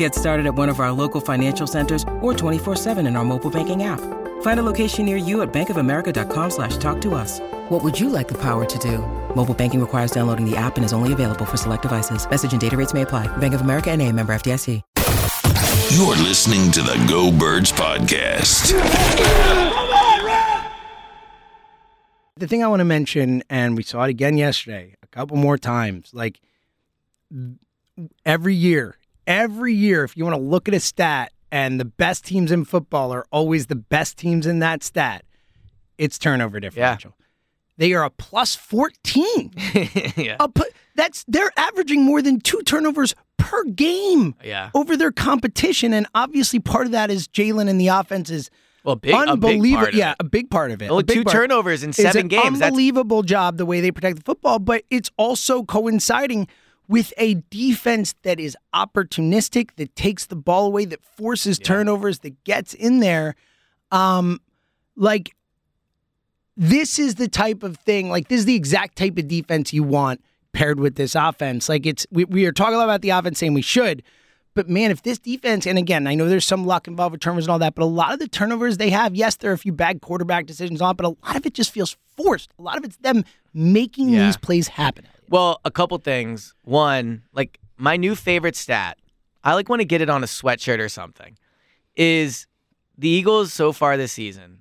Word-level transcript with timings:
Get 0.00 0.14
started 0.14 0.46
at 0.46 0.54
one 0.54 0.70
of 0.70 0.80
our 0.80 0.92
local 0.92 1.20
financial 1.20 1.66
centers 1.66 2.04
or 2.22 2.32
24-7 2.32 3.06
in 3.06 3.16
our 3.16 3.24
mobile 3.24 3.50
banking 3.50 3.82
app. 3.82 4.00
Find 4.40 4.58
a 4.58 4.62
location 4.62 5.04
near 5.04 5.18
you 5.18 5.42
at 5.42 5.52
bankofamerica.com 5.52 6.50
slash 6.50 6.78
talk 6.78 7.02
to 7.02 7.12
us. 7.12 7.38
What 7.68 7.84
would 7.84 8.00
you 8.00 8.08
like 8.08 8.26
the 8.26 8.38
power 8.38 8.64
to 8.64 8.78
do? 8.78 8.96
Mobile 9.36 9.52
banking 9.52 9.78
requires 9.78 10.10
downloading 10.10 10.50
the 10.50 10.56
app 10.56 10.76
and 10.76 10.86
is 10.86 10.94
only 10.94 11.12
available 11.12 11.44
for 11.44 11.58
select 11.58 11.82
devices. 11.82 12.26
Message 12.30 12.52
and 12.52 12.60
data 12.62 12.78
rates 12.78 12.94
may 12.94 13.02
apply. 13.02 13.26
Bank 13.36 13.52
of 13.52 13.60
America 13.60 13.90
and 13.90 14.00
a 14.00 14.10
member 14.10 14.32
FDIC. 14.32 14.80
You're 15.90 16.16
listening 16.16 16.72
to 16.72 16.80
the 16.80 16.96
Go 17.06 17.30
Birds 17.30 17.70
podcast. 17.70 18.72
The 22.38 22.46
thing 22.46 22.64
I 22.64 22.68
want 22.68 22.80
to 22.80 22.86
mention, 22.86 23.42
and 23.50 23.76
we 23.76 23.82
saw 23.82 24.04
it 24.04 24.08
again 24.08 24.38
yesterday, 24.38 24.96
a 25.02 25.06
couple 25.08 25.36
more 25.36 25.58
times, 25.58 26.14
like 26.14 26.40
every 28.24 28.54
year, 28.54 28.96
every 29.30 29.72
year, 29.74 30.02
if 30.04 30.16
you 30.16 30.24
want 30.24 30.36
to 30.36 30.42
look 30.42 30.66
at 30.68 30.74
a 30.74 30.80
stat 30.80 31.32
and 31.52 31.78
the 31.80 31.84
best 31.84 32.24
teams 32.24 32.50
in 32.52 32.64
football 32.64 33.12
are 33.12 33.24
always 33.30 33.66
the 33.68 33.76
best 33.76 34.18
teams 34.18 34.46
in 34.46 34.58
that 34.58 34.82
stat, 34.82 35.24
it's 35.98 36.18
turnover 36.18 36.58
differential. 36.60 37.14
They 37.78 37.94
are 37.94 38.04
a 38.04 38.10
plus 38.10 38.56
14. 38.56 39.52
yeah. 40.16 40.36
A 40.40 40.50
that's 40.96 41.24
they're 41.28 41.52
averaging 41.56 42.02
more 42.04 42.20
than 42.20 42.40
two 42.40 42.60
turnovers 42.66 43.14
per 43.38 43.64
game 43.64 44.34
Yeah. 44.44 44.70
over 44.74 44.96
their 44.96 45.12
competition. 45.12 45.94
And 45.94 46.06
obviously 46.14 46.58
part 46.58 46.86
of 46.86 46.92
that 46.92 47.10
is 47.10 47.26
Jalen 47.28 47.70
and 47.70 47.80
the 47.80 47.88
offense 47.88 48.28
is 48.30 48.50
Well, 48.84 48.96
big, 48.96 49.14
a 49.14 49.18
big 49.20 49.28
unbelievable. 49.30 49.94
yeah, 49.94 50.10
it. 50.10 50.16
a 50.20 50.24
big 50.24 50.50
part 50.50 50.72
of 50.72 50.82
it. 50.82 50.90
Big 50.90 51.06
two 51.06 51.24
turnovers 51.24 51.82
in 51.82 51.92
seven 51.94 52.28
games. 52.28 52.58
That's 52.58 52.70
Unbelievable 52.70 53.22
job 53.22 53.56
the 53.56 53.64
way 53.64 53.80
they 53.80 53.90
protect 53.92 54.16
the 54.16 54.22
football, 54.24 54.58
but 54.58 54.84
it's 54.90 55.10
also 55.16 55.62
coinciding 55.62 56.48
with 56.90 57.14
a 57.18 57.34
defense 57.50 58.16
that 58.24 58.40
is 58.40 58.56
opportunistic, 58.74 59.70
that 59.76 59.94
takes 59.94 60.26
the 60.26 60.34
ball 60.34 60.66
away, 60.66 60.84
that 60.86 61.00
forces 61.04 61.56
turnovers, 61.56 62.18
that 62.18 62.42
gets 62.42 62.74
in 62.74 62.98
there. 62.98 63.36
Um, 63.92 64.40
like 64.96 65.36
this 66.56 66.98
is 66.98 67.14
the 67.14 67.28
type 67.28 67.62
of 67.62 67.76
thing. 67.76 68.10
Like 68.10 68.26
this 68.26 68.40
is 68.40 68.44
the 68.44 68.56
exact 68.56 68.96
type 68.98 69.16
of 69.18 69.28
defense 69.28 69.72
you 69.72 69.84
want 69.84 70.20
paired 70.52 70.80
with 70.80 70.96
this 70.96 71.14
offense. 71.14 71.68
Like 71.68 71.86
it's 71.86 72.08
we, 72.10 72.24
we 72.24 72.44
are 72.44 72.52
talking 72.52 72.74
about 72.74 73.02
the 73.02 73.10
offense 73.10 73.38
saying 73.38 73.54
we 73.54 73.62
should. 73.62 74.02
But 74.54 74.68
man, 74.68 74.90
if 74.90 75.04
this 75.04 75.20
defense, 75.20 75.64
and 75.68 75.78
again, 75.78 76.08
I 76.08 76.16
know 76.16 76.28
there's 76.28 76.44
some 76.44 76.66
luck 76.66 76.88
involved 76.88 77.12
with 77.12 77.20
turnovers 77.20 77.44
and 77.44 77.52
all 77.52 77.60
that, 77.60 77.76
but 77.76 77.84
a 77.84 77.86
lot 77.86 78.12
of 78.12 78.18
the 78.18 78.26
turnovers 78.26 78.78
they 78.78 78.90
have, 78.90 79.14
yes, 79.14 79.36
there 79.36 79.52
are 79.52 79.54
a 79.54 79.58
few 79.58 79.72
bad 79.72 80.00
quarterback 80.02 80.46
decisions 80.46 80.82
on, 80.82 80.96
but 80.96 81.06
a 81.06 81.10
lot 81.24 81.36
of 81.36 81.46
it 81.46 81.54
just 81.54 81.70
feels 81.70 81.96
forced. 82.16 82.50
A 82.58 82.62
lot 82.62 82.76
of 82.76 82.82
it's 82.84 82.96
them 82.96 83.24
making 83.54 84.08
Yeah. 84.08 84.26
these 84.26 84.36
plays 84.36 84.66
happen. 84.66 85.06
Well, 85.30 85.60
a 85.64 85.70
couple 85.70 85.96
things. 85.98 86.54
One, 86.64 87.22
like 87.32 87.58
my 87.78 87.96
new 87.96 88.14
favorite 88.14 88.56
stat, 88.56 88.98
I 89.42 89.54
like 89.54 89.68
want 89.70 89.80
to 89.80 89.86
get 89.86 90.02
it 90.02 90.10
on 90.10 90.22
a 90.22 90.26
sweatshirt 90.26 90.78
or 90.80 90.88
something, 90.90 91.38
is 91.96 92.46
the 92.98 93.08
Eagles 93.08 93.52
so 93.52 93.72
far 93.72 93.96
this 93.96 94.12
season 94.12 94.58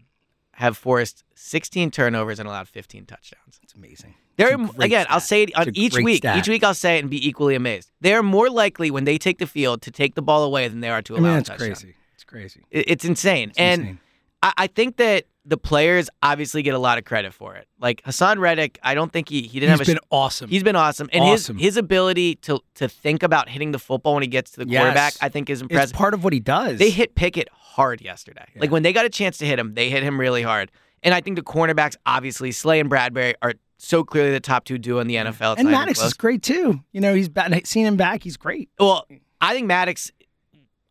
have 0.54 0.78
forced 0.78 1.24
16 1.36 1.90
turnovers 1.92 2.40
and 2.40 2.48
allowed 2.48 2.68
15 2.68 3.06
touchdowns. 3.06 3.60
It's 3.64 3.74
amazing. 3.74 4.14
They're 4.38 4.60
It's 4.62 4.78
again, 4.80 5.06
I'll 5.10 5.20
say 5.20 5.44
it 5.44 5.56
on 5.58 5.72
each 5.74 5.96
week. 5.98 6.18
stat. 6.20 6.38
Each 6.38 6.48
week 6.48 6.64
I'll 6.64 6.74
say 6.74 6.98
it 6.98 7.00
and 7.02 7.10
be 7.10 7.28
equally 7.28 7.56
amazed. 7.56 7.92
They 8.00 8.14
are 8.14 8.24
more 8.24 8.50
likely 8.50 8.92
when 8.92 9.04
they 9.04 9.18
take 9.18 9.40
the 9.40 9.48
field 9.48 9.82
to 9.82 9.92
take 9.92 10.16
the 10.16 10.22
ball 10.22 10.44
away 10.44 10.68
than 10.68 10.80
they 10.82 10.90
are 10.90 11.02
to 11.02 11.16
I 11.16 11.20
allow 11.20 11.28
mean, 11.30 11.34
a 11.34 11.38
that's 11.40 11.50
touchdown. 11.50 11.68
crazy. 11.68 11.96
It's 12.14 12.24
crazy. 12.24 12.62
It's 12.72 13.04
insane. 13.06 13.52
and 13.58 13.82
insane. 13.82 14.00
I, 14.44 14.54
I 14.58 14.68
think 14.68 14.98
that 14.98 15.26
the 15.50 15.58
players 15.58 16.10
obviously 16.24 16.62
get 16.62 16.74
a 16.76 16.80
lot 16.80 16.98
of 16.98 17.06
credit 17.06 17.34
for 17.34 17.56
it. 17.56 17.68
Like 17.80 18.02
Haason 18.04 18.38
Reddick, 18.40 18.80
I 18.84 18.94
don't 18.94 19.12
think 19.12 19.28
he 19.30 19.42
he 19.42 19.60
didn't 19.60 19.72
He's 19.78 19.80
have 19.80 19.80
a 19.80 19.84
He's 19.84 19.94
been 19.96 20.00
awesome. 20.12 20.50
He's 20.50 20.64
been 20.64 20.76
awesome, 20.76 21.10
and 21.12 21.24
Awesome. 21.24 21.58
his 21.58 21.66
his 21.66 21.78
ability 21.78 22.36
to 22.36 22.60
to 22.76 22.88
think 22.88 23.24
about 23.24 23.50
hitting 23.50 23.72
the 23.72 23.80
football 23.80 24.14
when 24.14 24.24
he 24.24 24.30
gets 24.30 24.52
to 24.52 24.64
the 24.64 24.70
Yes. 24.70 24.82
quarterback, 24.82 25.14
I 25.22 25.30
think, 25.30 25.50
is 25.50 25.60
it's 25.62 25.64
impressive. 25.64 25.96
part 25.96 26.14
of 26.14 26.24
what 26.24 26.32
he 26.34 26.40
does. 26.40 26.78
they 26.80 26.90
hit 26.92 27.16
Pickett 27.16 27.50
hard 27.52 28.02
yesterday. 28.02 28.46
Like 28.56 28.72
when 28.72 28.84
they 28.84 28.94
got 28.94 29.06
a 29.06 29.10
chance 29.10 29.38
to 29.40 29.46
hit 29.46 29.60
him, 29.60 29.74
they 29.74 29.90
hit 29.90 30.04
him 30.04 30.20
really 30.20 30.44
hard. 30.44 30.72
And 31.04 31.14
I 31.14 31.22
think 31.22 31.36
the 31.38 31.44
cornerbacks, 31.44 31.96
obviously, 32.06 32.52
Slay 32.52 32.80
and 32.82 32.90
Bradberry, 32.92 33.34
are 33.42 33.54
so 33.78 34.04
clearly 34.04 34.32
the 34.32 34.42
top 34.42 34.66
two 34.66 34.78
duo 34.78 35.00
in 35.00 35.08
the 35.08 35.16
NFL. 35.16 35.54
It's 35.54 35.62
and 35.62 35.72
Maddox 35.72 36.02
is 36.04 36.14
great 36.14 36.44
too. 36.44 36.82
You 36.92 37.00
know, 37.02 37.14
he's. 37.14 37.30
Seen 37.64 37.86
him 37.86 37.96
back, 37.96 38.22
he's 38.24 38.36
great. 38.38 38.70
Well, 38.78 39.08
I 39.42 39.54
think 39.54 39.68
Maddox. 39.68 40.12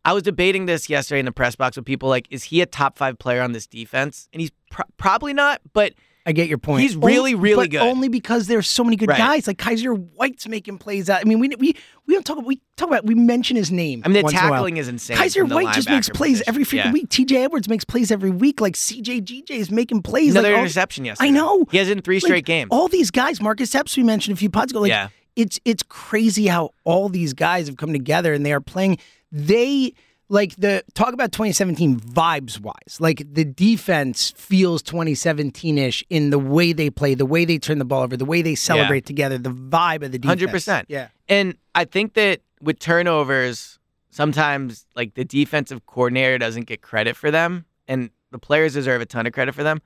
I 0.09 0.13
was 0.13 0.23
debating 0.23 0.65
this 0.65 0.89
yesterday 0.89 1.19
in 1.19 1.25
the 1.25 1.31
press 1.31 1.55
box 1.55 1.75
with 1.77 1.85
people 1.85 2.09
like, 2.09 2.27
is 2.31 2.45
he 2.45 2.61
a 2.61 2.65
top 2.65 2.97
five 2.97 3.19
player 3.19 3.41
on 3.43 3.51
this 3.51 3.67
defense? 3.67 4.27
And 4.33 4.41
he's 4.41 4.49
pro- 4.71 4.85
probably 4.97 5.33
not, 5.33 5.61
but 5.73 5.93
I 6.25 6.31
get 6.31 6.47
your 6.47 6.57
point. 6.57 6.81
He's 6.81 6.95
really, 6.95 7.35
really 7.35 7.65
but 7.67 7.71
good. 7.71 7.81
Only 7.81 8.07
because 8.09 8.47
there's 8.47 8.67
so 8.67 8.83
many 8.83 8.95
good 8.95 9.09
Right. 9.09 9.17
guys. 9.17 9.45
Like 9.47 9.57
Kyzir 9.57 9.95
White's 10.15 10.47
making 10.47 10.79
plays 10.79 11.09
out. 11.11 11.21
I 11.21 11.23
mean, 11.25 11.39
we 11.39 11.49
we 11.59 11.75
we 12.07 12.13
don't 12.15 12.23
talk 12.25 12.37
about 12.37 12.47
we 12.47 12.59
talk 12.75 12.87
about 12.89 13.05
we 13.05 13.13
mention 13.15 13.55
his 13.55 13.71
name. 13.71 14.01
I 14.03 14.09
mean, 14.09 14.15
the 14.17 14.23
once 14.23 14.33
in 14.33 14.39
a 14.39 14.41
while. 14.43 14.51
tackling 14.53 14.77
is 14.77 14.87
insane. 14.87 15.15
Kyzir 15.17 15.47
White 15.51 15.73
just 15.75 15.89
makes 15.89 16.09
plays 16.09 16.39
position. 16.39 16.49
every 16.49 16.65
freaking 16.65 16.85
Yeah. 16.85 16.91
week. 16.91 17.09
T.J. 17.09 17.43
Edwards 17.43 17.69
makes 17.69 17.85
plays 17.85 18.11
every 18.11 18.31
week. 18.31 18.61
Like 18.61 18.75
C.J. 18.75 19.21
G.J. 19.21 19.55
is 19.55 19.69
making 19.71 20.01
plays. 20.01 20.31
Another 20.31 20.49
like 20.49 20.57
all- 20.57 20.63
interception 20.63 21.05
yesterday. 21.05 21.27
I 21.29 21.31
know. 21.31 21.65
He 21.71 21.77
has 21.77 21.89
in 21.89 22.01
three 22.01 22.17
Like, 22.17 22.23
straight 22.23 22.45
games. 22.45 22.67
All 22.71 22.87
these 22.87 23.11
guys, 23.11 23.39
Marcus 23.41 23.73
Epps, 23.75 23.95
we 23.95 24.03
mentioned 24.03 24.35
a 24.35 24.39
few 24.39 24.49
pods 24.49 24.71
ago. 24.71 24.81
Like, 24.81 24.89
Yeah. 24.89 25.09
It's 25.39 25.57
it's 25.63 25.83
crazy 25.83 26.47
how 26.47 26.71
all 26.83 27.07
these 27.07 27.33
guys 27.33 27.67
have 27.67 27.77
come 27.77 27.93
together 27.93 28.33
and 28.33 28.45
they 28.45 28.51
are 28.51 28.59
playing. 28.59 28.97
They 29.31 29.93
like 30.27 30.53
the 30.57 30.83
talk 30.95 31.13
about 31.13 31.31
2017 31.31 31.97
vibes 31.97 32.59
wise. 32.59 32.97
Like 32.99 33.23
the 33.33 33.45
defense 33.45 34.33
feels 34.35 34.81
2017 34.81 35.77
ish 35.77 36.03
in 36.09 36.29
the 36.29 36.37
way 36.37 36.73
they 36.73 36.89
play, 36.89 37.15
the 37.15 37.25
way 37.25 37.45
they 37.45 37.57
turn 37.57 37.79
the 37.79 37.85
ball 37.85 38.03
over, 38.03 38.17
the 38.17 38.25
way 38.25 38.41
they 38.41 38.53
celebrate 38.53 39.05
together, 39.05 39.37
the 39.37 39.49
vibe 39.49 40.03
of 40.03 40.11
the 40.11 40.19
defense. 40.19 40.41
Hundred 40.41 40.51
percent. 40.51 40.87
Yeah. 40.89 41.07
And 41.29 41.55
I 41.73 41.85
think 41.85 42.15
that 42.15 42.41
with 42.61 42.79
turnovers, 42.79 43.79
sometimes 44.09 44.85
like 44.97 45.13
the 45.13 45.23
defensive 45.23 45.85
coordinator 45.85 46.37
doesn't 46.37 46.65
get 46.65 46.81
credit 46.81 47.15
for 47.15 47.31
them, 47.31 47.65
and 47.87 48.09
the 48.31 48.39
players 48.39 48.73
deserve 48.73 49.01
a 49.01 49.05
ton 49.05 49.25
of 49.25 49.31
credit 49.31 49.55
for 49.55 49.63
them. 49.63 49.81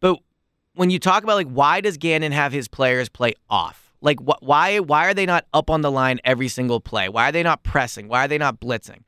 But 0.00 0.18
when 0.74 0.88
you 0.88 0.98
talk 0.98 1.24
about 1.24 1.34
like 1.34 1.48
why 1.48 1.82
does 1.82 1.98
Gannon 1.98 2.32
have 2.32 2.52
his 2.52 2.68
players 2.68 3.10
play 3.10 3.34
off? 3.50 3.83
Like 4.04 4.20
wh- 4.20 4.42
why 4.42 4.78
why 4.80 5.06
are 5.06 5.14
they 5.14 5.26
not 5.26 5.46
up 5.54 5.70
on 5.70 5.80
the 5.80 5.90
line 5.90 6.20
every 6.24 6.48
single 6.48 6.78
play? 6.78 7.08
Why 7.08 7.30
are 7.30 7.32
they 7.32 7.42
not 7.42 7.64
pressing? 7.64 8.06
Why 8.06 8.26
are 8.26 8.28
they 8.28 8.38
not 8.38 8.60
blitzing? 8.60 9.02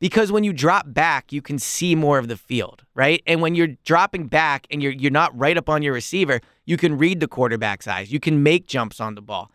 Because 0.00 0.32
when 0.32 0.42
you 0.42 0.52
drop 0.52 0.92
back, 0.92 1.32
you 1.32 1.42
can 1.42 1.58
see 1.60 1.94
more 1.94 2.18
of 2.18 2.26
the 2.26 2.36
field, 2.36 2.82
right? 2.94 3.22
And 3.26 3.40
when 3.40 3.54
you're 3.54 3.76
dropping 3.84 4.26
back 4.26 4.66
and 4.70 4.82
you're 4.82 4.92
you're 4.92 5.12
not 5.12 5.38
right 5.38 5.56
up 5.56 5.68
on 5.68 5.82
your 5.82 5.92
receiver, 5.92 6.40
you 6.64 6.78
can 6.78 6.96
read 6.96 7.20
the 7.20 7.28
quarterback's 7.28 7.86
eyes. 7.86 8.10
You 8.10 8.18
can 8.18 8.42
make 8.42 8.66
jumps 8.66 9.00
on 9.00 9.14
the 9.14 9.22
ball. 9.22 9.52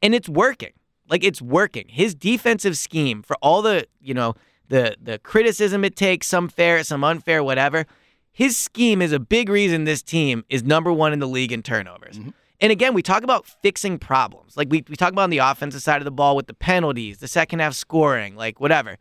And 0.00 0.14
it's 0.14 0.28
working. 0.28 0.72
Like 1.08 1.22
it's 1.22 1.42
working. 1.42 1.86
His 1.88 2.14
defensive 2.14 2.78
scheme 2.78 3.22
for 3.22 3.36
all 3.42 3.60
the, 3.60 3.86
you 4.00 4.14
know, 4.14 4.34
the 4.68 4.96
the 5.00 5.18
criticism 5.18 5.84
it 5.84 5.96
takes, 5.96 6.26
some 6.26 6.48
fair, 6.48 6.82
some 6.82 7.04
unfair, 7.04 7.44
whatever. 7.44 7.84
His 8.32 8.56
scheme 8.56 9.02
is 9.02 9.12
a 9.12 9.20
big 9.20 9.50
reason 9.50 9.84
this 9.84 10.02
team 10.02 10.46
is 10.48 10.62
number 10.62 10.90
1 10.90 11.12
in 11.12 11.18
the 11.18 11.28
league 11.28 11.52
in 11.52 11.62
turnovers. 11.62 12.18
Mm-hmm. 12.18 12.30
And 12.62 12.70
again, 12.70 12.94
we 12.94 13.02
talk 13.02 13.24
about 13.24 13.44
fixing 13.44 13.98
problems. 13.98 14.56
Like 14.56 14.68
we, 14.70 14.84
we 14.88 14.94
talk 14.96 15.12
about 15.12 15.22
on 15.24 15.30
the 15.30 15.38
offensive 15.38 15.82
side 15.82 16.00
of 16.00 16.04
the 16.04 16.12
ball 16.12 16.36
with 16.36 16.46
the 16.46 16.54
penalties, 16.54 17.18
the 17.18 17.26
second 17.28 17.58
half 17.58 17.74
scoring, 17.74 18.36
like 18.36 18.60
whatever. 18.60 18.98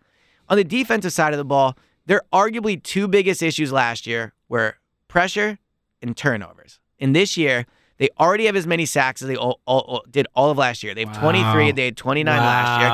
On 0.49 0.57
the 0.57 0.63
defensive 0.63 1.13
side 1.13 1.31
of 1.31 1.37
the 1.37 1.45
ball, 1.45 1.77
their 2.07 2.21
arguably 2.33 2.81
two 2.81 3.07
biggest 3.07 3.43
issues 3.43 3.71
last 3.71 4.07
year 4.07 4.33
were 4.49 4.77
pressure 5.07 5.59
and 6.01 6.17
turnovers. 6.17 6.79
And 6.99 7.15
this 7.15 7.37
year, 7.37 7.67
they 7.99 8.09
already 8.19 8.47
have 8.47 8.55
as 8.55 8.65
many 8.65 8.87
sacks 8.87 9.21
as 9.21 9.27
they 9.27 9.35
all, 9.35 9.61
all, 9.65 9.81
all- 9.81 10.05
did 10.09 10.25
all 10.33 10.49
of 10.49 10.57
last 10.57 10.81
year. 10.81 10.95
They 10.95 11.05
have 11.05 11.17
23 11.19 11.71
they 11.71 11.85
had 11.85 11.97
29 11.97 12.35
last 12.35 12.81
year. 12.81 12.89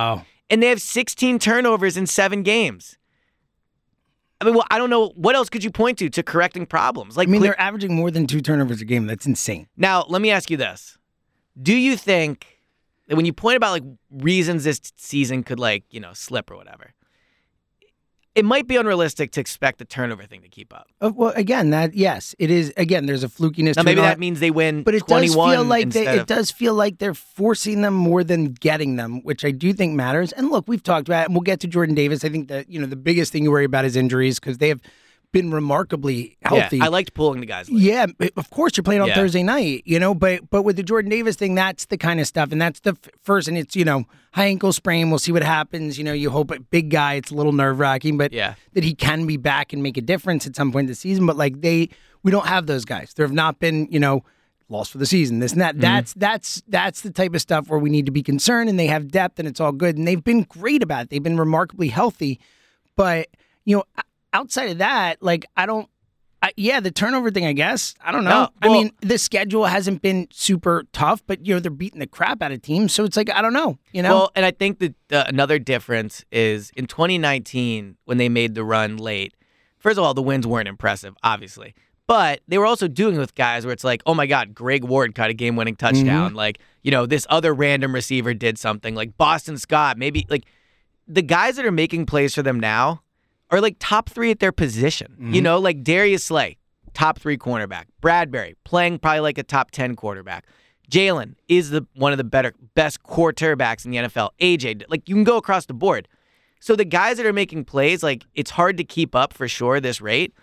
And 0.50 0.62
they 0.62 0.68
have 0.68 0.82
16 0.82 1.40
turnovers 1.40 1.96
in 1.96 2.06
seven 2.08 2.44
games. 2.44 2.98
I 4.40 4.46
mean, 4.46 4.54
well, 4.54 4.68
I 4.70 4.78
don't 4.78 4.90
know. 4.90 5.10
What 5.16 5.36
else 5.36 5.50
could 5.50 5.64
you 5.64 5.72
point 5.72 5.98
to 6.00 6.10
to 6.10 6.24
correcting 6.24 6.66
problems? 6.68 7.18
Like, 7.18 7.28
I 7.28 7.32
mean, 7.32 7.42
cle- 7.42 7.48
they're 7.48 7.60
averaging 7.60 7.96
more 7.96 8.12
than 8.12 8.28
two 8.28 8.42
turnovers 8.42 8.82
a 8.82 8.86
game. 8.86 9.08
That's 9.08 9.26
insane. 9.26 9.68
now, 9.78 10.06
let 10.08 10.22
me 10.22 10.30
ask 10.30 10.50
you 10.52 10.58
this: 10.58 10.98
Do 11.62 11.76
you 11.76 11.98
think 11.98 12.46
that 13.08 13.16
when 13.16 13.26
you 13.26 13.34
point 13.34 13.58
about 13.58 13.72
like 13.72 13.84
reasons 14.12 14.64
this 14.64 14.80
season 14.96 15.44
could 15.44 15.60
like 15.60 15.84
you 15.90 16.00
know 16.00 16.14
slip 16.14 16.52
or 16.52 16.56
whatever, 16.56 16.94
it 18.38 18.46
might 18.46 18.68
be 18.68 18.76
unrealistic 18.76 19.32
to 19.32 19.42
expect 19.42 19.80
the 19.80 19.86
turnover 19.86 20.24
thing 20.24 20.44
to 20.44 20.48
keep 20.48 20.72
up. 20.72 20.88
Uh, 21.02 21.12
well, 21.14 21.34
again, 21.36 21.72
that 21.72 21.96
yes, 21.96 22.36
it 22.38 22.52
is. 22.52 22.72
Again, 22.78 23.08
there's 23.08 23.24
a 23.24 23.28
flukiness. 23.28 23.76
Now, 23.76 23.82
to 23.82 23.84
maybe 23.84 24.02
that 24.02 24.20
means 24.20 24.40
they 24.40 24.52
win 24.52 24.84
But 24.84 24.94
it 24.94 25.08
does 25.08 25.34
feel 25.34 25.64
like 25.64 25.90
they, 25.90 26.08
it 26.08 26.20
of... 26.20 26.28
does 26.28 26.52
feel 26.52 26.76
like 26.76 27.00
they're 27.00 27.16
forcing 27.16 27.82
them 27.82 27.96
more 27.96 28.24
than 28.24 28.54
getting 28.54 28.96
them, 28.96 29.24
which 29.24 29.44
I 29.44 29.50
do 29.50 29.74
think 29.74 29.96
matters. 29.96 30.34
And 30.34 30.52
look, 30.52 30.68
we've 30.68 30.84
talked 30.84 31.08
about, 31.08 31.24
it, 31.24 31.26
and 31.26 31.34
we'll 31.34 31.42
get 31.42 31.60
to 31.62 31.68
Jordan 31.68 31.96
Davis. 31.96 32.24
I 32.24 32.30
think 32.30 32.48
that 32.50 32.70
you 32.70 32.80
know 32.80 32.86
the 32.86 32.96
biggest 32.96 33.32
thing 33.32 33.44
you 33.44 33.50
worry 33.50 33.66
about 33.66 33.86
is 33.86 33.96
injuries 33.96 34.40
because 34.40 34.60
they 34.60 34.70
have 34.70 34.82
been 35.42 35.52
remarkably 35.52 36.38
healthy. 36.42 36.78
Yeah, 36.78 36.86
I 36.86 36.88
liked 36.88 37.14
pulling 37.14 37.40
the 37.40 37.46
guys. 37.46 37.70
Late. 37.70 37.82
Yeah, 37.84 38.06
of 38.36 38.50
course 38.50 38.76
you're 38.76 38.84
playing 38.84 39.02
on 39.02 39.08
Yeah. 39.10 39.16
Thursday 39.16 39.44
night, 39.44 39.84
you 39.86 40.00
know, 40.00 40.14
but 40.16 40.50
but 40.50 40.64
with 40.64 40.76
the 40.76 40.84
Jordan 40.84 41.10
Davis 41.12 41.36
thing, 41.36 41.56
that's 41.56 41.86
the 41.86 41.98
kind 41.98 42.20
of 42.20 42.28
stuff, 42.28 42.52
and 42.52 42.62
that's 42.62 42.80
the 42.82 42.92
f- 42.92 43.12
first, 43.24 43.48
and 43.48 43.58
it's 43.58 43.76
you 43.76 43.86
know 43.86 44.06
high 44.34 44.46
ankle 44.48 44.74
sprain. 44.74 45.10
We'll 45.10 45.20
see 45.20 45.32
what 45.32 45.44
happens. 45.44 45.98
You 45.98 46.04
know, 46.04 46.14
you 46.14 46.30
hope 46.30 46.52
big 46.72 46.90
guy, 46.90 47.14
it's 47.16 47.32
a 47.32 47.36
little 47.36 47.54
nerve 47.54 47.80
wracking, 47.80 48.18
but 48.18 48.34
Yeah. 48.34 48.56
that 48.74 48.84
he 48.84 48.94
can 48.96 49.26
be 49.26 49.38
back 49.38 49.74
and 49.74 49.82
make 49.84 49.98
a 49.98 50.02
difference 50.02 50.46
at 50.48 50.56
some 50.56 50.72
point 50.72 50.86
in 50.86 50.88
the 50.88 50.96
season. 50.96 51.26
But 51.26 51.38
like 51.38 51.62
they, 51.62 51.90
we 52.24 52.32
don't 52.32 52.48
have 52.48 52.66
those 52.68 52.86
guys. 52.86 53.14
There 53.16 53.26
have 53.26 53.34
not 53.34 53.60
been, 53.60 53.88
you 53.90 54.00
know, 54.00 54.24
lost 54.70 54.92
for 54.92 54.98
the 54.98 55.06
season. 55.06 55.40
This 55.40 55.54
and 55.54 55.62
that. 55.62 55.74
Mm-hmm. 55.76 55.82
That's 55.82 56.14
that's 56.14 56.64
that's 56.68 57.02
the 57.02 57.12
type 57.12 57.34
of 57.34 57.42
stuff 57.42 57.70
where 57.70 57.80
we 57.80 57.90
need 57.90 58.06
to 58.06 58.12
be 58.12 58.22
concerned, 58.24 58.70
and 58.70 58.78
they 58.80 58.88
have 58.88 59.10
depth, 59.12 59.40
and 59.40 59.48
it's 59.48 59.60
all 59.60 59.72
good, 59.72 59.98
and 59.98 60.08
they've 60.08 60.24
been 60.24 60.44
great 60.44 60.84
about 60.84 61.04
it. 61.04 61.10
They've 61.10 61.24
been 61.24 61.38
remarkably 61.38 61.88
healthy, 61.88 62.40
but 62.96 63.28
you 63.66 63.76
know, 63.78 63.84
outside 64.34 64.70
of 64.70 64.78
that, 64.80 65.22
like 65.22 65.46
I 65.56 65.66
don't. 65.66 65.90
I, 66.40 66.52
yeah, 66.56 66.80
the 66.80 66.92
turnover 66.92 67.32
thing, 67.32 67.48
I 67.48 67.54
guess. 67.54 67.96
I 68.00 68.12
don't 68.12 68.24
know. 68.24 68.44
No, 68.44 68.50
I 68.62 68.70
mean, 68.70 68.92
the 69.02 69.18
schedule 69.18 69.66
hasn't 69.66 70.04
been 70.04 70.28
super 70.32 70.84
tough, 70.94 71.24
but 71.26 71.44
you 71.44 71.56
know 71.56 71.60
they're 71.60 71.72
beating 71.72 72.00
the 72.00 72.06
crap 72.06 72.44
out 72.44 72.52
of 72.52 72.62
teams, 72.62 72.94
so 72.94 73.06
it's 73.06 73.18
like 73.18 73.32
I 73.32 73.42
don't 73.42 73.54
know. 73.54 73.80
You 73.92 74.04
know, 74.04 74.14
Well, 74.16 74.32
and 74.36 74.46
I 74.46 74.52
think 74.52 74.78
that 74.80 74.96
uh, 75.12 75.24
another 75.28 75.58
difference 75.58 76.24
is 76.32 76.70
in 76.78 76.86
2019 76.86 77.98
when 78.06 78.18
they 78.18 78.30
made 78.30 78.54
the 78.54 78.64
run 78.64 78.98
late. 78.98 79.34
First 79.80 79.98
of 79.98 80.04
all, 80.04 80.14
the 80.14 80.22
wins 80.22 80.46
weren't 80.46 80.68
impressive, 80.68 81.16
obviously, 81.24 81.74
but 82.06 82.42
they 82.48 82.58
were 82.60 82.66
also 82.68 82.88
doing 82.88 83.16
it 83.16 83.20
with 83.20 83.34
guys 83.36 83.66
where 83.66 83.74
it's 83.74 83.84
like, 83.84 84.04
oh 84.06 84.14
my 84.14 84.28
God, 84.28 84.54
Greg 84.54 84.84
Ward 84.84 85.16
caught 85.16 85.30
a 85.30 85.34
game-winning 85.34 85.76
touchdown. 85.76 86.34
Like, 86.36 86.60
you 86.84 86.92
know, 86.92 87.06
this 87.06 87.26
other 87.30 87.54
random 87.54 87.94
receiver 87.94 88.34
did 88.34 88.58
something. 88.60 88.94
Like 88.96 89.18
Boston 89.18 89.58
Scott, 89.58 89.98
maybe 89.98 90.26
like 90.30 90.46
the 91.08 91.22
guys 91.22 91.56
that 91.56 91.66
are 91.66 91.72
making 91.72 92.06
plays 92.06 92.36
for 92.36 92.42
them 92.44 92.60
now 92.60 93.02
are 93.50 93.62
like 93.62 93.78
top 93.80 94.10
three 94.10 94.32
at 94.32 94.40
their 94.40 94.52
position. 94.52 95.16
You 95.20 95.26
mm-hmm. 95.26 95.44
know, 95.44 95.60
like 95.60 95.84
Darius 95.84 96.26
Slay, 96.26 96.58
top 96.94 97.20
three 97.20 97.38
cornerback. 97.38 97.86
Bradberry 98.02 98.56
playing 98.64 99.00
probably 99.00 99.22
like 99.22 99.38
a 99.38 99.44
top 99.44 99.72
ten 99.72 99.96
quarterback. 99.96 100.46
Jalen 100.90 101.36
is 101.48 101.70
the 101.70 101.86
one 101.96 102.12
of 102.12 102.18
the 102.18 102.24
better 102.24 102.54
best 102.76 103.04
quarterbacks 103.04 103.86
in 103.86 103.92
the 103.92 103.98
NFL. 103.98 104.30
AJ, 104.40 104.84
like 104.90 105.08
you 105.08 105.16
can 105.16 105.24
go 105.24 105.38
across 105.38 105.66
the 105.66 105.74
board. 105.74 106.08
So 106.60 106.76
the 106.76 106.86
guys 106.86 107.18
that 107.18 107.26
are 107.26 107.34
making 107.34 107.66
plays, 107.66 108.04
like 108.04 108.26
it's 108.34 108.52
hard 108.52 108.78
to 108.78 108.84
keep 108.84 109.16
up 109.16 109.34
for 109.34 109.48
sure 109.48 109.80
this 109.80 110.02
rate. 110.02 110.34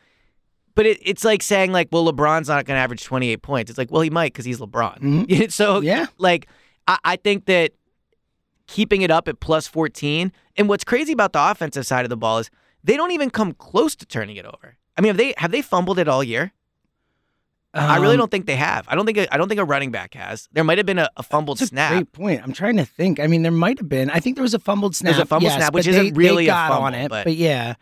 But 0.74 0.86
it, 0.86 0.98
it's 1.02 1.24
like 1.24 1.42
saying 1.42 1.72
like, 1.72 1.88
well, 1.92 2.10
LeBron's 2.10 2.48
not 2.48 2.64
going 2.64 2.76
to 2.76 2.80
average 2.80 3.04
28 3.04 3.42
points. 3.42 3.70
It's 3.70 3.78
like, 3.78 3.92
well, 3.92 4.02
he 4.02 4.10
might 4.10 4.32
because 4.32 4.44
he's 4.44 4.58
LeBron. 4.58 4.98
Mm-hmm. 5.00 5.44
so 5.48 5.80
Yeah. 5.80 6.06
like 6.18 6.48
I, 6.88 6.98
I 7.04 7.16
think 7.16 7.46
that 7.46 7.72
keeping 8.66 9.02
it 9.02 9.10
up 9.10 9.28
at 9.28 9.40
plus 9.40 9.66
14. 9.66 10.32
And 10.56 10.68
what's 10.68 10.84
crazy 10.84 11.12
about 11.12 11.32
the 11.32 11.50
offensive 11.50 11.86
side 11.86 12.04
of 12.04 12.10
the 12.10 12.16
ball 12.16 12.38
is 12.38 12.50
they 12.84 12.96
don't 12.96 13.10
even 13.12 13.30
come 13.30 13.52
close 13.52 13.96
to 13.96 14.06
turning 14.06 14.36
it 14.36 14.44
over. 14.46 14.76
I 14.96 15.00
mean, 15.00 15.08
have 15.08 15.16
they 15.16 15.34
have 15.38 15.50
they 15.50 15.62
fumbled 15.62 15.98
it 15.98 16.06
all 16.06 16.22
year? 16.22 16.52
I 17.76 17.96
really 17.96 18.12
Um, 18.14 18.18
don't 18.20 18.30
think 18.30 18.46
they 18.46 18.54
have. 18.54 18.86
I 18.88 18.94
don't 18.94 19.04
think 19.04 19.18
a, 19.18 19.34
I 19.34 19.36
don't 19.36 19.48
think 19.48 19.60
a 19.60 19.64
running 19.64 19.90
back 19.90 20.14
has. 20.14 20.48
There 20.52 20.62
might 20.62 20.78
have 20.78 20.86
been 20.86 21.00
a, 21.00 21.08
a 21.16 21.24
fumbled 21.24 21.58
That's 21.58 21.70
a 21.72 21.74
snap. 21.74 21.90
great 21.92 22.12
point. 22.12 22.40
I'm 22.44 22.52
trying 22.52 22.76
to 22.76 22.84
think. 22.84 23.18
I 23.18 23.26
mean, 23.26 23.42
there 23.42 23.50
might 23.50 23.78
have 23.78 23.88
been. 23.88 24.10
I 24.10 24.20
think 24.20 24.36
there 24.36 24.44
was 24.44 24.54
a 24.54 24.60
fumbled 24.60 24.94
snap. 24.94 25.14
There's 25.14 25.22
a 25.24 25.26
fumbled 25.26 25.50
yes, 25.50 25.56
snap, 25.58 25.74
which 25.74 25.88
isn't 25.88 26.04
they, 26.04 26.12
really 26.12 26.44
they 26.44 26.50
a 26.50 26.54
got 26.54 26.70
on 26.70 26.92
fumble, 26.92 27.16
it. 27.16 27.24
but- 27.24 27.34
yeah, 27.34 27.74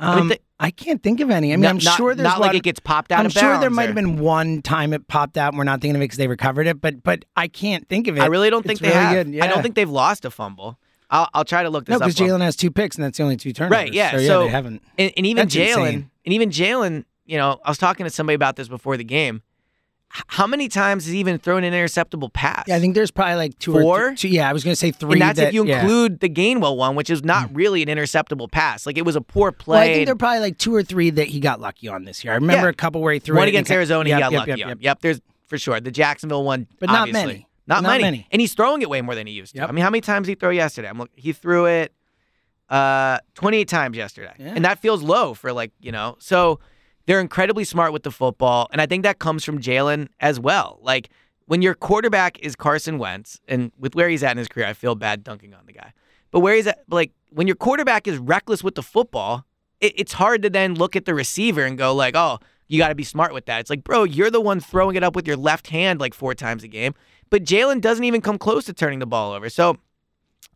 I 0.00 0.10
mean, 0.14 0.22
um, 0.22 0.28
the- 0.30 0.40
I 0.58 0.72
can't 0.72 1.00
think 1.00 1.20
of 1.20 1.30
any. 1.30 1.52
I 1.52 1.56
mean, 1.56 1.60
No- 1.62 1.68
I'm 1.68 1.78
sure 1.78 2.14
there's 2.16 2.24
not 2.24 2.40
like 2.40 2.48
lot 2.48 2.54
it 2.56 2.64
gets 2.64 2.80
popped 2.80 3.12
out 3.12 3.24
of 3.24 3.32
balance. 3.32 3.36
I'm 3.36 3.50
of 3.50 3.54
sure 3.54 3.60
there 3.60 3.70
might 3.70 3.84
or- 3.84 3.86
have 3.88 3.94
been 3.94 4.18
one 4.18 4.62
time 4.62 4.92
it 4.92 5.06
popped 5.06 5.38
out. 5.38 5.52
and 5.52 5.58
We're 5.58 5.64
not 5.64 5.80
thinking 5.80 5.94
of 5.94 6.02
it 6.02 6.06
because 6.06 6.18
they 6.18 6.26
recovered 6.26 6.66
it, 6.66 6.80
but 6.80 7.02
but 7.04 7.24
I 7.36 7.46
can't 7.46 7.88
think 7.88 8.08
of 8.08 8.16
it. 8.16 8.20
I 8.20 8.26
really 8.26 8.50
don't 8.50 8.62
think 8.66 8.80
It's 8.80 8.80
they 8.80 8.88
really 8.88 9.00
have. 9.16 9.26
Good. 9.30 9.40
I 9.40 9.46
don't 9.46 9.62
think 9.62 9.76
they've 9.76 9.88
lost 9.88 10.24
a 10.24 10.30
fumble. 10.32 10.76
I'll, 11.10 11.28
I'll 11.34 11.44
try 11.44 11.62
to 11.62 11.70
look 11.70 11.86
this 11.86 11.96
up. 11.96 12.00
no, 12.00 12.06
up. 12.06 12.14
because 12.14 12.28
Jalen 12.28 12.40
has 12.40 12.56
two 12.56 12.70
picks 12.70 12.96
and 12.96 13.04
that's 13.04 13.18
the 13.18 13.24
only 13.24 13.36
two 13.36 13.52
turnovers. 13.52 13.76
Right, 13.76 13.92
yeah. 13.92 14.12
So, 14.12 14.16
yeah, 14.18 14.26
So- 14.26 14.42
they 14.44 14.48
haven't. 14.48 14.82
And, 14.98 15.12
and 15.16 15.26
even 15.26 15.48
Jalen, 15.48 15.94
and 16.24 16.34
even 16.34 16.50
Jalen, 16.50 17.04
you 17.26 17.36
know, 17.36 17.60
I 17.64 17.70
was 17.70 17.78
talking 17.78 18.04
to 18.04 18.10
somebody 18.10 18.34
about 18.34 18.56
this 18.56 18.68
before 18.68 18.96
the 18.96 19.04
game. 19.04 19.42
How 20.26 20.48
many 20.48 20.68
times 20.68 21.04
has 21.04 21.12
he 21.12 21.20
even 21.20 21.38
thrown 21.38 21.62
an 21.62 21.72
interceptable 21.72 22.32
pass? 22.32 22.64
Yeah, 22.66 22.74
I 22.74 22.80
think 22.80 22.96
there's 22.96 23.12
probably 23.12 23.36
like 23.36 23.56
two 23.60 23.76
or 23.76 23.82
Four? 23.82 24.08
th- 24.08 24.20
two. 24.22 24.28
Yeah, 24.28 24.50
I 24.50 24.52
was 24.52 24.64
going 24.64 24.72
to 24.72 24.76
say 24.76 24.90
three. 24.90 25.12
and 25.12 25.22
that's 25.22 25.38
that, 25.38 25.48
if 25.48 25.54
you 25.54 25.64
yeah. 25.64 25.82
include 25.82 26.18
the 26.18 26.28
Gainwell 26.28 26.76
one, 26.76 26.96
which 26.96 27.10
is 27.10 27.22
not 27.22 27.50
mm. 27.50 27.56
really 27.56 27.80
an 27.82 27.88
interceptable 27.88 28.50
pass. 28.50 28.86
Like 28.86 28.98
it 28.98 29.04
was 29.04 29.14
a 29.14 29.20
poor 29.20 29.52
play. 29.52 29.76
Well, 29.76 29.88
I 29.88 29.94
think 29.94 30.06
there 30.06 30.14
are 30.14 30.18
probably 30.18 30.40
like 30.40 30.58
two 30.58 30.74
or 30.74 30.82
three 30.82 31.10
that 31.10 31.28
he 31.28 31.38
got 31.38 31.60
lucky 31.60 31.86
on 31.86 32.04
this 32.06 32.24
year. 32.24 32.32
I 32.32 32.36
remember 32.36 32.66
Yeah. 32.66 32.70
a 32.70 32.74
couple 32.74 33.00
where 33.02 33.12
he 33.12 33.20
threw 33.20 33.36
one 33.36 33.46
against 33.46 33.70
Arizona, 33.70 34.08
yep, 34.08 34.16
he 34.16 34.20
got 34.20 34.32
yep, 34.32 34.38
lucky 34.40 34.50
yep, 34.58 34.66
on. 34.66 34.68
yep. 34.70 34.78
Yep, 34.80 35.00
there's 35.00 35.20
for 35.46 35.58
sure 35.58 35.78
the 35.80 35.92
Jacksonville 35.92 36.42
one, 36.42 36.66
But 36.80 36.88
not 36.88 37.02
obviously. 37.02 37.26
many. 37.26 37.46
Not, 37.70 37.82
Not 37.82 37.88
many. 37.92 38.02
many. 38.02 38.26
and 38.30 38.40
he's 38.40 38.52
throwing 38.52 38.82
it 38.82 38.90
way 38.90 39.00
more 39.00 39.14
than 39.14 39.26
he 39.26 39.32
used 39.32 39.52
to. 39.54 39.60
Yep. 39.60 39.68
I 39.70 39.72
mean, 39.72 39.82
how 39.82 39.90
many 39.90 40.02
times 40.02 40.26
did 40.26 40.32
he 40.32 40.34
throw 40.34 40.50
yesterday? 40.50 40.88
I'm 40.88 40.98
look, 40.98 41.10
he 41.14 41.32
threw 41.32 41.64
it 41.66 41.94
uh 42.68 43.18
28 43.34 43.66
times 43.68 43.96
yesterday, 43.96 44.32
Yeah. 44.38 44.52
and 44.54 44.64
that 44.64 44.78
feels 44.78 45.02
low 45.02 45.34
for 45.34 45.52
like 45.52 45.72
you 45.80 45.90
know. 45.92 46.16
So 46.18 46.60
they're 47.06 47.20
incredibly 47.20 47.64
smart 47.64 47.92
with 47.92 48.02
the 48.02 48.10
football, 48.10 48.68
and 48.72 48.80
I 48.80 48.86
think 48.86 49.02
that 49.04 49.18
comes 49.18 49.44
from 49.44 49.60
Jalen 49.60 50.08
as 50.20 50.38
well. 50.38 50.78
Like 50.82 51.08
when 51.46 51.62
your 51.62 51.74
quarterback 51.74 52.38
is 52.40 52.54
Carson 52.54 52.98
Wentz, 52.98 53.40
and 53.48 53.72
with 53.78 53.94
where 53.96 54.08
he's 54.08 54.22
at 54.22 54.32
in 54.32 54.38
his 54.38 54.48
career, 54.48 54.66
I 54.66 54.72
feel 54.72 54.94
bad 54.94 55.24
dunking 55.24 55.52
on 55.54 55.66
the 55.66 55.72
guy. 55.72 55.92
But 56.30 56.40
where 56.40 56.54
he's 56.54 56.66
at, 56.68 56.80
like 56.88 57.10
when 57.30 57.46
your 57.48 57.56
quarterback 57.56 58.06
is 58.06 58.18
reckless 58.18 58.62
with 58.62 58.76
the 58.76 58.82
football, 58.82 59.44
it, 59.80 59.92
it's 59.96 60.12
hard 60.12 60.42
to 60.42 60.50
then 60.50 60.74
look 60.76 60.94
at 60.94 61.06
the 61.06 61.14
receiver 61.14 61.64
and 61.64 61.76
go 61.76 61.92
like, 61.94 62.14
oh, 62.14 62.38
you 62.70 62.78
got 62.78 62.88
to 62.88 62.94
be 62.94 63.04
smart 63.04 63.34
with 63.34 63.44
that. 63.46 63.60
It's 63.60 63.68
like, 63.68 63.84
bro, 63.84 64.04
you're 64.04 64.30
the 64.30 64.40
one 64.40 64.60
throwing 64.60 64.96
it 64.96 65.02
up 65.02 65.14
with 65.16 65.26
your 65.26 65.36
left 65.36 65.66
hand 65.68 66.00
like 66.00 66.14
four 66.14 66.34
times 66.34 66.62
a 66.64 66.68
game. 66.68 66.94
But 67.28 67.44
Jalen 67.44 67.80
doesn't 67.80 68.04
even 68.04 68.20
come 68.20 68.38
close 68.38 68.64
to 68.66 68.72
turning 68.72 69.00
the 69.00 69.06
ball 69.06 69.32
over. 69.32 69.50
So 69.50 69.76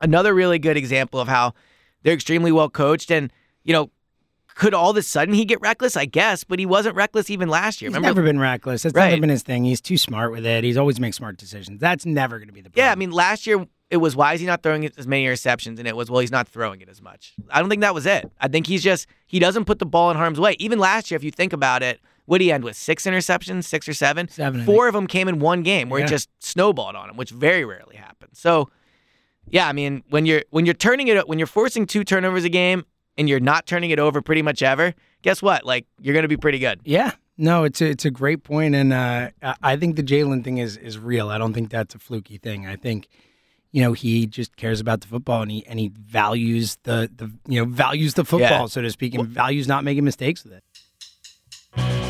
another 0.00 0.33
really 0.33 0.59
good 0.59 0.76
example 0.76 1.21
of 1.21 1.28
how 1.28 1.54
they're 2.02 2.14
extremely 2.14 2.52
well 2.52 2.68
coached 2.71 3.11
and 3.11 3.33
you 3.64 3.73
know 3.73 3.90
could 4.56 4.75
all 4.75 4.90
of 4.90 4.97
a 4.97 5.02
sudden 5.02 5.35
he 5.35 5.44
get 5.44 5.61
reckless 5.61 5.97
i 5.97 6.04
guess 6.04 6.44
but 6.44 6.59
he 6.59 6.66
wasn't 6.66 6.94
reckless 6.94 7.30
even 7.30 7.49
last 7.49 7.80
year 7.83 7.88
He's 7.90 7.97
remember 7.97 8.21
never 8.21 8.26
been 8.33 8.38
reckless. 8.40 8.83
That's 8.83 8.94
Right. 8.94 9.11
never 9.11 9.21
been 9.21 9.30
his 9.30 9.42
thing. 9.42 9.64
He's 9.64 9.80
too 9.80 9.97
smart 9.99 10.30
with 10.33 10.44
it. 10.47 10.62
He's 10.64 10.76
always 10.76 11.00
makes 11.00 11.16
smart 11.16 11.37
decisions. 11.38 11.80
That's 11.80 12.04
never 12.06 12.38
going 12.38 12.49
to 12.49 12.52
be 12.54 12.61
the 12.61 12.71
problem. 12.71 12.87
yeah 12.87 12.92
i 12.92 12.94
mean 12.94 13.11
last 13.11 13.47
year 13.47 13.66
it 13.94 13.98
was 13.98 14.14
why 14.16 14.34
is 14.34 14.40
he 14.40 14.46
not 14.46 14.62
throwing 14.62 14.84
as 14.84 15.06
many 15.06 15.24
interceptions? 15.24 15.78
And 15.78 15.86
it 15.88 15.96
was 15.96 16.10
well 16.10 16.20
he's 16.20 16.30
not 16.32 16.48
throwing 16.48 16.80
it 16.80 16.88
as 16.88 17.00
much. 17.00 17.32
I 17.50 17.60
don't 17.60 17.68
think 17.70 17.80
that 17.82 17.94
was 17.94 18.04
it. 18.06 18.30
I 18.40 18.48
think 18.48 18.66
he's 18.66 18.82
just 18.82 19.06
he 19.26 19.38
doesn't 19.38 19.64
put 19.64 19.78
the 19.78 19.86
ball 19.86 20.10
in 20.10 20.16
harm's 20.16 20.40
way. 20.40 20.56
Even 20.58 20.78
last 20.78 21.10
year 21.10 21.16
if 21.16 21.24
you 21.24 21.30
think 21.30 21.52
about 21.52 21.82
it 21.82 22.00
what 22.26 22.38
did 22.38 22.44
he 22.44 22.52
end 22.52 22.64
with? 22.64 22.74
Six 22.76 23.04
interceptions? 23.04 23.64
Six 23.64 23.86
or 23.88 23.92
seven? 23.94 24.28
Seven, 24.28 24.64
four 24.64 24.88
of 24.88 24.94
them 24.94 25.06
came 25.06 25.28
in 25.28 25.38
one 25.40 25.62
game 25.62 25.90
where 25.90 26.00
Yeah. 26.00 26.06
it 26.06 26.08
just 26.08 26.28
snowballed 26.40 26.96
on 26.96 27.08
him 27.10 27.16
which 27.16 27.30
very 27.30 27.64
rarely 27.64 27.96
happens. 27.96 28.38
So 28.38 28.68
yeah 29.50 29.68
i 29.68 29.72
mean 29.72 30.02
when 30.08 30.24
you're 30.26 30.42
when 30.50 30.64
you're 30.66 30.74
turning 30.74 31.08
it 31.08 31.28
when 31.28 31.38
you're 31.38 31.46
forcing 31.46 31.86
two 31.86 32.02
turnovers 32.02 32.44
a 32.44 32.48
game 32.48 32.84
and 33.18 33.28
you're 33.28 33.40
not 33.40 33.66
turning 33.66 33.90
it 33.90 33.98
over 33.98 34.20
pretty 34.22 34.42
much 34.42 34.62
ever 34.62 34.94
guess 35.22 35.40
what? 35.40 35.64
Like 35.64 35.86
you're 36.00 36.14
gonna 36.14 36.28
be 36.28 36.36
pretty 36.36 36.58
good. 36.58 36.80
Yeah. 36.84 37.12
No, 37.36 37.64
it's 37.64 37.80
a, 37.80 37.86
it's 37.86 38.04
a 38.04 38.10
great 38.12 38.44
point, 38.44 38.76
and 38.76 38.92
uh, 38.92 39.30
I- 39.42 39.56
I 39.72 39.76
think 39.76 39.96
the 39.96 40.04
Jalen 40.04 40.44
thing 40.44 40.58
is 40.58 40.76
is 40.76 40.98
real. 40.98 41.30
I 41.30 41.38
don't 41.38 41.52
think 41.52 41.68
that's 41.70 41.92
a 41.94 41.98
fluky 41.98 42.36
thing. 42.38 42.64
I 42.64 42.76
think, 42.76 43.08
you 43.75 43.83
know, 43.83 43.93
he 43.93 44.28
just 44.28 44.57
cares 44.57 44.78
about 44.78 45.00
the 45.00 45.09
football 45.09 45.43
and 45.43 45.50
he 45.50 45.66
and 45.66 45.81
he 45.81 45.88
values 45.88 46.78
the 46.85 47.11
the 47.16 47.28
you 47.49 47.59
know 47.59 47.64
values 47.64 48.14
the 48.14 48.25
football, 48.25 48.61
yeah. 48.61 48.66
so 48.66 48.81
to 48.81 48.88
speak, 48.88 49.14
and 49.14 49.26
values 49.26 49.66
not 49.66 49.83
making 49.83 50.04
mistakes 50.04 50.45
with 50.45 50.52
it. 50.52 52.03